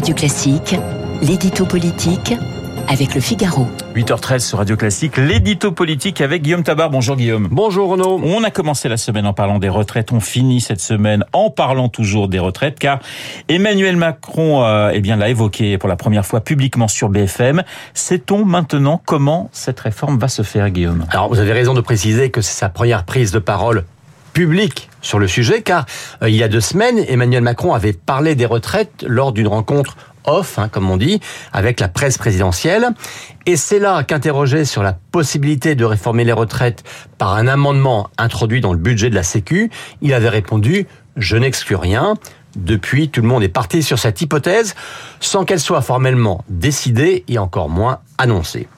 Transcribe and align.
Radio 0.00 0.14
Classique, 0.14 0.76
l'édito 1.20 1.66
politique 1.66 2.32
avec 2.88 3.14
le 3.14 3.20
Figaro. 3.20 3.66
8h13 3.94 4.38
sur 4.38 4.56
Radio 4.56 4.74
Classique, 4.74 5.18
l'édito 5.18 5.72
politique 5.72 6.22
avec 6.22 6.40
Guillaume 6.40 6.62
Tabar. 6.62 6.88
Bonjour 6.88 7.16
Guillaume. 7.16 7.48
Bonjour 7.50 7.90
Renaud. 7.90 8.18
On 8.24 8.42
a 8.42 8.50
commencé 8.50 8.88
la 8.88 8.96
semaine 8.96 9.26
en 9.26 9.34
parlant 9.34 9.58
des 9.58 9.68
retraites, 9.68 10.10
on 10.10 10.20
finit 10.20 10.62
cette 10.62 10.80
semaine 10.80 11.26
en 11.34 11.50
parlant 11.50 11.90
toujours 11.90 12.28
des 12.28 12.38
retraites 12.38 12.78
car 12.78 13.00
Emmanuel 13.50 13.96
Macron 13.96 14.64
euh, 14.64 14.90
eh 14.94 15.02
bien 15.02 15.16
l'a 15.16 15.28
évoqué 15.28 15.76
pour 15.76 15.90
la 15.90 15.96
première 15.96 16.24
fois 16.24 16.40
publiquement 16.40 16.88
sur 16.88 17.10
BFM. 17.10 17.62
Sait-on 17.92 18.46
maintenant 18.46 19.02
comment 19.04 19.50
cette 19.52 19.80
réforme 19.80 20.18
va 20.18 20.28
se 20.28 20.40
faire 20.40 20.70
Guillaume? 20.70 21.04
Alors 21.10 21.28
vous 21.28 21.40
avez 21.40 21.52
raison 21.52 21.74
de 21.74 21.82
préciser 21.82 22.30
que 22.30 22.40
c'est 22.40 22.58
sa 22.58 22.70
première 22.70 23.04
prise 23.04 23.32
de 23.32 23.38
parole 23.38 23.84
publique 24.32 24.88
sur 25.02 25.18
le 25.18 25.28
sujet, 25.28 25.62
car 25.62 25.86
euh, 26.22 26.28
il 26.28 26.36
y 26.36 26.42
a 26.42 26.48
deux 26.48 26.60
semaines, 26.60 26.98
Emmanuel 27.08 27.42
Macron 27.42 27.74
avait 27.74 27.92
parlé 27.92 28.34
des 28.34 28.46
retraites 28.46 29.04
lors 29.06 29.32
d'une 29.32 29.48
rencontre 29.48 29.96
off, 30.24 30.58
hein, 30.58 30.68
comme 30.68 30.90
on 30.90 30.96
dit, 30.96 31.20
avec 31.52 31.80
la 31.80 31.88
presse 31.88 32.18
présidentielle. 32.18 32.88
Et 33.46 33.56
c'est 33.56 33.78
là 33.78 34.02
qu'interrogé 34.04 34.64
sur 34.64 34.82
la 34.82 34.92
possibilité 34.92 35.74
de 35.74 35.84
réformer 35.84 36.24
les 36.24 36.32
retraites 36.32 36.84
par 37.18 37.34
un 37.34 37.46
amendement 37.46 38.10
introduit 38.18 38.60
dans 38.60 38.72
le 38.72 38.78
budget 38.78 39.10
de 39.10 39.14
la 39.14 39.22
Sécu, 39.22 39.70
il 40.02 40.14
avait 40.14 40.28
répondu 40.28 40.86
«Je 41.16 41.36
n'exclus 41.36 41.76
rien». 41.76 42.14
Depuis, 42.56 43.08
tout 43.08 43.22
le 43.22 43.28
monde 43.28 43.42
est 43.42 43.48
parti 43.48 43.82
sur 43.82 43.98
cette 43.98 44.20
hypothèse 44.20 44.74
sans 45.20 45.44
qu'elle 45.44 45.60
soit 45.60 45.82
formellement 45.82 46.44
décidée 46.48 47.24
et 47.28 47.38
encore 47.38 47.68
moins 47.68 48.00
annoncée. 48.18 48.68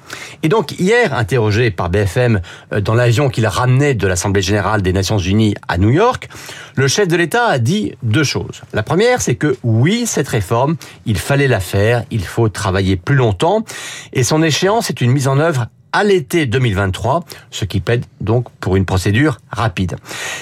Et 0.42 0.48
donc 0.48 0.78
hier, 0.78 1.14
interrogé 1.14 1.70
par 1.70 1.88
BFM 1.88 2.40
euh, 2.72 2.80
dans 2.80 2.95
l'avion 2.95 3.28
qu'il 3.28 3.46
ramenait 3.46 3.95
de 3.95 4.06
l'Assemblée 4.06 4.42
générale 4.42 4.82
des 4.82 4.92
Nations 4.92 5.18
unies 5.18 5.54
à 5.68 5.78
New 5.78 5.90
York, 5.90 6.28
le 6.76 6.88
chef 6.88 7.08
de 7.08 7.16
l'État 7.16 7.46
a 7.46 7.58
dit 7.58 7.95
deux 8.02 8.24
choses. 8.24 8.62
La 8.72 8.82
première, 8.82 9.20
c'est 9.20 9.36
que 9.36 9.56
oui, 9.62 10.04
cette 10.06 10.28
réforme, 10.28 10.76
il 11.06 11.18
fallait 11.18 11.48
la 11.48 11.60
faire, 11.60 12.04
il 12.10 12.24
faut 12.24 12.48
travailler 12.48 12.96
plus 12.96 13.16
longtemps, 13.16 13.64
et 14.12 14.23
son 14.23 14.42
échéance 14.42 14.90
est 14.90 15.01
une 15.01 15.10
mise 15.10 15.29
en 15.29 15.38
œuvre 15.38 15.66
à 15.92 16.04
l'été 16.04 16.46
2023, 16.46 17.24
ce 17.51 17.64
qui 17.64 17.80
plaide 17.80 18.04
donc 18.20 18.48
pour 18.60 18.76
une 18.76 18.86
procédure 18.86 19.38
rapide. 19.51 19.96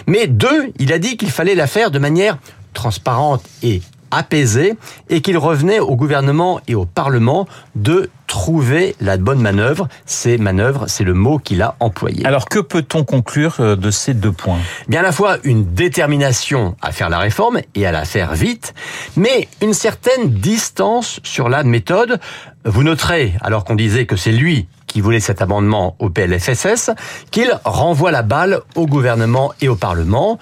Mais 0.07 0.29
deux, 0.29 0.73
il 0.79 0.93
a 0.93 0.99
dit 0.99 1.17
qu'il 1.17 1.31
fallait 1.31 1.57
la 1.57 1.67
faire 1.67 1.91
de 1.91 1.99
manière 1.99 2.39
transparente 2.73 3.43
et 3.63 3.83
apaisée 4.11 4.75
et 5.09 5.21
qu'il 5.21 5.39
revenait 5.39 5.81
au 5.81 5.97
gouvernement 5.97 6.61
et 6.69 6.75
au 6.75 6.85
Parlement 6.85 7.47
de 7.75 8.11
trouver 8.27 8.95
la 9.01 9.17
bonne 9.17 9.41
manœuvre. 9.41 9.89
Ces 10.07 10.39
manœuvres, 10.39 10.85
c'est 10.87 11.05
le 11.05 11.15
mot 11.15 11.39
qu'il 11.39 11.63
a 11.63 11.75
employé. 11.81 12.25
Alors 12.25 12.47
que 12.47 12.61
peut-on 12.61 13.05
conclure 13.05 13.57
euh, 13.61 13.77
de 13.77 13.91
ces 13.91 14.15
deux 14.15 14.33
points? 14.33 14.59
Bien 14.89 15.01
à 15.01 15.03
la 15.03 15.13
fois 15.13 15.39
une 15.43 15.75
détermination 15.75 16.77
à 16.81 16.93
faire 16.93 17.09
la 17.09 17.19
réforme 17.19 17.61
et 17.75 17.87
à 17.87 17.93
la 17.93 18.05
faire 18.05 18.35
vite, 18.35 18.75
mais 19.17 19.49
une 19.63 19.75
certaine 19.75 20.31
distance 20.31 21.21
sur 21.25 21.49
la 21.49 21.65
méthode. 21.65 22.21
Vous 22.65 22.83
noterez, 22.83 23.35
alors 23.41 23.65
qu'on 23.65 23.75
disait 23.75 24.07
que 24.07 24.17
c'est 24.17 24.33
lui 24.33 24.69
qui 24.87 25.01
voulait 25.01 25.21
cet 25.21 25.41
amendement 25.41 25.95
au 26.01 26.11
PLFSS, 26.11 26.91
qu'il 27.31 27.53
renvoie 27.65 28.11
la 28.11 28.23
balle 28.23 28.61
au 28.75 28.87
gouvernement 28.87 29.53
et 29.61 29.69
au 29.69 29.77
Parlement. 29.77 30.39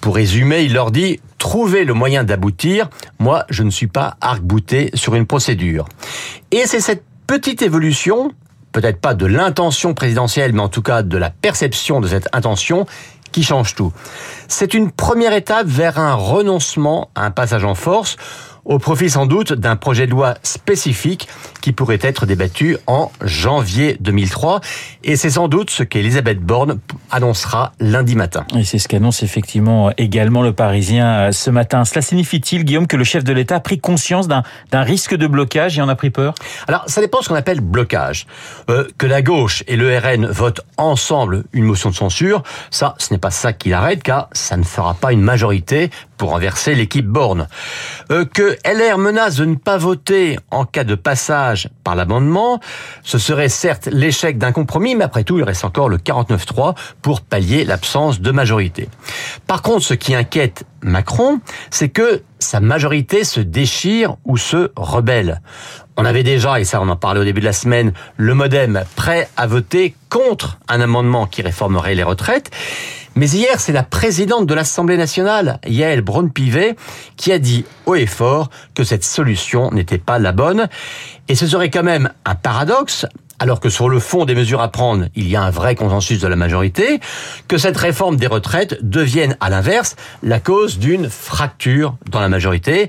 Pour 0.00 0.14
résumer, 0.14 0.62
il 0.62 0.72
leur 0.72 0.90
dit 0.90 1.20
trouver 1.42 1.84
le 1.84 1.92
moyen 1.92 2.22
d'aboutir. 2.22 2.88
Moi, 3.18 3.44
je 3.50 3.64
ne 3.64 3.70
suis 3.70 3.88
pas 3.88 4.16
arc-bouté 4.20 4.90
sur 4.94 5.16
une 5.16 5.26
procédure. 5.26 5.88
Et 6.52 6.66
c'est 6.66 6.78
cette 6.78 7.02
petite 7.26 7.62
évolution, 7.62 8.30
peut-être 8.70 9.00
pas 9.00 9.14
de 9.14 9.26
l'intention 9.26 9.92
présidentielle, 9.92 10.52
mais 10.52 10.60
en 10.60 10.68
tout 10.68 10.82
cas 10.82 11.02
de 11.02 11.18
la 11.18 11.30
perception 11.30 12.00
de 12.00 12.06
cette 12.06 12.28
intention, 12.32 12.86
qui 13.32 13.42
change 13.42 13.74
tout. 13.74 13.92
C'est 14.46 14.72
une 14.72 14.92
première 14.92 15.32
étape 15.32 15.66
vers 15.66 15.98
un 15.98 16.14
renoncement 16.14 17.10
un 17.16 17.32
passage 17.32 17.64
en 17.64 17.74
force 17.74 18.16
au 18.64 18.78
profit 18.78 19.10
sans 19.10 19.26
doute 19.26 19.52
d'un 19.52 19.76
projet 19.76 20.06
de 20.06 20.12
loi 20.12 20.34
spécifique 20.42 21.28
qui 21.60 21.72
pourrait 21.72 21.98
être 22.00 22.26
débattu 22.26 22.76
en 22.86 23.10
janvier 23.20 23.96
2003. 24.00 24.60
Et 25.04 25.16
c'est 25.16 25.30
sans 25.30 25.48
doute 25.48 25.70
ce 25.70 25.82
qu'Elisabeth 25.82 26.40
Borne 26.40 26.78
annoncera 27.10 27.72
lundi 27.80 28.14
matin. 28.14 28.44
Et 28.56 28.64
c'est 28.64 28.78
ce 28.78 28.88
qu'annonce 28.88 29.22
effectivement 29.22 29.92
également 29.96 30.42
le 30.42 30.52
Parisien 30.52 31.06
euh, 31.06 31.32
ce 31.32 31.50
matin. 31.50 31.84
Cela 31.84 32.02
signifie-t-il, 32.02 32.64
Guillaume, 32.64 32.86
que 32.86 32.96
le 32.96 33.04
chef 33.04 33.24
de 33.24 33.32
l'État 33.32 33.56
a 33.56 33.60
pris 33.60 33.80
conscience 33.80 34.28
d'un 34.28 34.42
risque 34.72 35.14
de 35.14 35.26
blocage 35.26 35.78
et 35.78 35.82
en 35.82 35.88
a 35.88 35.94
pris 35.94 36.10
peur? 36.10 36.34
Alors, 36.68 36.84
ça 36.86 37.00
dépend 37.00 37.18
de 37.18 37.24
ce 37.24 37.28
qu'on 37.28 37.34
appelle 37.34 37.60
blocage. 37.60 38.26
Euh, 38.70 38.86
que 38.98 39.06
la 39.06 39.22
gauche 39.22 39.64
et 39.66 39.76
le 39.76 39.96
RN 39.96 40.26
votent 40.26 40.60
ensemble 40.76 41.44
une 41.52 41.64
motion 41.64 41.90
de 41.90 41.94
censure, 41.94 42.42
ça, 42.70 42.94
ce 42.98 43.12
n'est 43.12 43.18
pas 43.18 43.30
ça 43.30 43.52
qui 43.52 43.70
l'arrête, 43.70 44.02
car 44.02 44.28
ça 44.32 44.56
ne 44.56 44.62
fera 44.62 44.94
pas 44.94 45.12
une 45.12 45.22
majorité 45.22 45.90
pour 46.22 46.30
renverser 46.30 46.76
l'équipe 46.76 47.08
Borne. 47.08 47.48
Euh, 48.12 48.24
que 48.24 48.56
LR 48.64 48.96
menace 48.96 49.34
de 49.34 49.44
ne 49.44 49.56
pas 49.56 49.76
voter 49.76 50.38
en 50.52 50.64
cas 50.64 50.84
de 50.84 50.94
passage 50.94 51.68
par 51.82 51.96
l'amendement, 51.96 52.60
ce 53.02 53.18
serait 53.18 53.48
certes 53.48 53.88
l'échec 53.90 54.38
d'un 54.38 54.52
compromis, 54.52 54.94
mais 54.94 55.02
après 55.02 55.24
tout, 55.24 55.40
il 55.40 55.42
reste 55.42 55.64
encore 55.64 55.88
le 55.88 55.96
49-3 55.96 56.76
pour 57.02 57.22
pallier 57.22 57.64
l'absence 57.64 58.20
de 58.20 58.30
majorité. 58.30 58.88
Par 59.48 59.62
contre, 59.62 59.82
ce 59.82 59.94
qui 59.94 60.14
inquiète 60.14 60.64
Macron, 60.82 61.40
c'est 61.70 61.88
que 61.88 62.22
sa 62.38 62.60
majorité 62.60 63.24
se 63.24 63.40
déchire 63.40 64.16
ou 64.24 64.36
se 64.36 64.70
rebelle. 64.76 65.40
On 65.96 66.04
avait 66.04 66.22
déjà, 66.22 66.58
et 66.58 66.64
ça 66.64 66.80
on 66.80 66.88
en 66.88 66.96
parlait 66.96 67.20
au 67.20 67.24
début 67.24 67.40
de 67.40 67.46
la 67.46 67.52
semaine, 67.52 67.92
le 68.16 68.34
modem 68.34 68.82
prêt 68.96 69.28
à 69.36 69.46
voter 69.46 69.94
contre 70.08 70.58
un 70.68 70.80
amendement 70.80 71.26
qui 71.26 71.42
réformerait 71.42 71.94
les 71.94 72.02
retraites. 72.02 72.50
Mais 73.14 73.28
hier, 73.28 73.60
c'est 73.60 73.72
la 73.72 73.82
présidente 73.82 74.46
de 74.46 74.54
l'Assemblée 74.54 74.96
nationale, 74.96 75.60
Yael 75.66 76.00
Braun-Pivet, 76.00 76.76
qui 77.16 77.30
a 77.30 77.38
dit 77.38 77.66
haut 77.84 77.94
et 77.94 78.06
fort 78.06 78.48
que 78.74 78.84
cette 78.84 79.04
solution 79.04 79.70
n'était 79.70 79.98
pas 79.98 80.18
la 80.18 80.32
bonne. 80.32 80.68
Et 81.28 81.34
ce 81.34 81.46
serait 81.46 81.68
quand 81.68 81.82
même 81.82 82.10
un 82.24 82.34
paradoxe 82.34 83.06
alors 83.38 83.60
que 83.60 83.68
sur 83.68 83.88
le 83.88 83.98
fond 83.98 84.24
des 84.24 84.34
mesures 84.34 84.60
à 84.60 84.70
prendre, 84.70 85.06
il 85.14 85.28
y 85.28 85.36
a 85.36 85.42
un 85.42 85.50
vrai 85.50 85.74
consensus 85.74 86.20
de 86.20 86.28
la 86.28 86.36
majorité, 86.36 87.00
que 87.48 87.58
cette 87.58 87.76
réforme 87.76 88.16
des 88.16 88.26
retraites 88.26 88.78
devienne 88.82 89.36
à 89.40 89.50
l'inverse 89.50 89.96
la 90.22 90.40
cause 90.40 90.78
d'une 90.78 91.08
fracture 91.08 91.96
dans 92.10 92.20
la 92.20 92.28
majorité. 92.28 92.88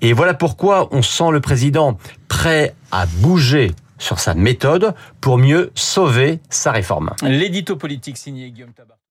Et 0.00 0.12
voilà 0.12 0.34
pourquoi 0.34 0.88
on 0.92 1.02
sent 1.02 1.30
le 1.32 1.40
président 1.40 1.98
prêt 2.28 2.74
à 2.92 3.06
bouger 3.06 3.72
sur 3.98 4.18
sa 4.18 4.34
méthode 4.34 4.94
pour 5.20 5.38
mieux 5.38 5.70
sauver 5.74 6.40
sa 6.50 6.72
réforme. 6.72 7.12
L'édito 7.22 7.76
politique 7.76 8.18
signé 8.18 8.50
Guillaume 8.50 8.72
Tabar. 8.72 8.96